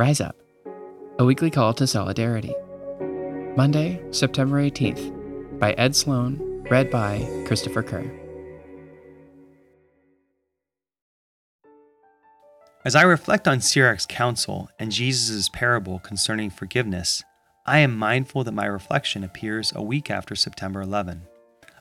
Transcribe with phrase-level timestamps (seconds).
[0.00, 0.34] Rise Up,
[1.18, 2.54] a weekly call to solidarity.
[3.54, 8.10] Monday, September 18th, by Ed Sloane, read by Christopher Kerr.
[12.82, 17.22] As I reflect on Sirach's counsel and Jesus' parable concerning forgiveness,
[17.66, 21.24] I am mindful that my reflection appears a week after September 11,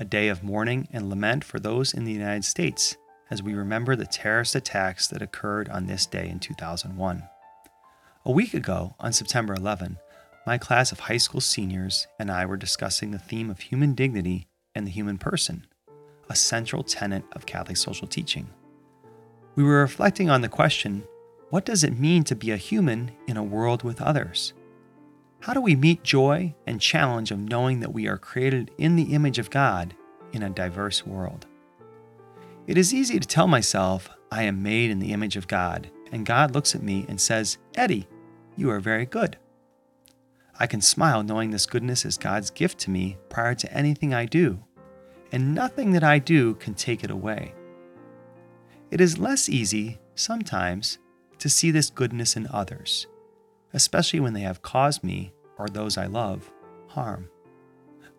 [0.00, 2.96] a day of mourning and lament for those in the United States
[3.30, 7.22] as we remember the terrorist attacks that occurred on this day in 2001.
[8.24, 9.98] A week ago, on September 11,
[10.46, 14.48] my class of high school seniors and I were discussing the theme of human dignity
[14.74, 15.66] and the human person,
[16.28, 18.48] a central tenet of Catholic social teaching
[19.56, 21.02] we were reflecting on the question
[21.50, 24.52] what does it mean to be a human in a world with others?
[25.40, 29.12] How do we meet joy and challenge of knowing that we are created in the
[29.14, 29.94] image of God
[30.32, 31.46] in a diverse world?
[32.68, 36.24] It is easy to tell myself I am made in the image of God, and
[36.24, 38.06] God looks at me and says, Eddie,
[38.60, 39.38] you are very good.
[40.58, 44.26] I can smile knowing this goodness is God's gift to me prior to anything I
[44.26, 44.62] do,
[45.32, 47.54] and nothing that I do can take it away.
[48.90, 50.98] It is less easy, sometimes,
[51.38, 53.06] to see this goodness in others,
[53.72, 56.52] especially when they have caused me, or those I love,
[56.88, 57.30] harm.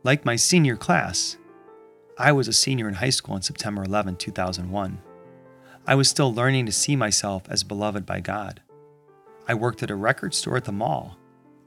[0.03, 1.37] Like my senior class,
[2.17, 5.01] I was a senior in high school on September 11, 2001.
[5.85, 8.61] I was still learning to see myself as beloved by God.
[9.51, 11.17] I worked at a record store at the mall,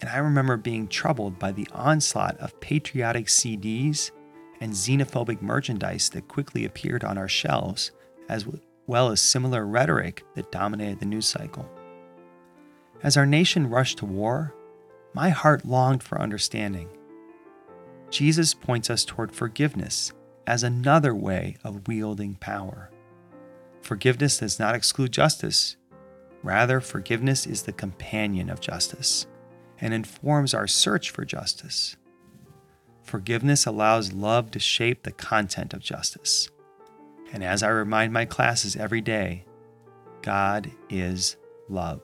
[0.00, 4.10] and I remember being troubled by the onslaught of patriotic CDs
[4.62, 7.92] and xenophobic merchandise that quickly appeared on our shelves
[8.30, 8.46] as
[8.86, 11.68] well as similar rhetoric that dominated the news cycle.
[13.02, 14.54] As our nation rushed to war,
[15.12, 16.88] my heart longed for understanding.
[18.08, 20.10] Jesus points us toward forgiveness
[20.46, 22.90] as another way of wielding power.
[23.82, 25.76] Forgiveness does not exclude justice.
[26.44, 29.26] Rather, forgiveness is the companion of justice
[29.80, 31.96] and informs our search for justice.
[33.02, 36.50] Forgiveness allows love to shape the content of justice.
[37.32, 39.46] And as I remind my classes every day,
[40.20, 41.36] God is
[41.70, 42.02] love.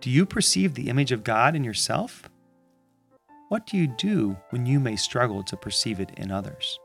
[0.00, 2.28] Do you perceive the image of God in yourself?
[3.48, 6.78] What do you do when you may struggle to perceive it in others?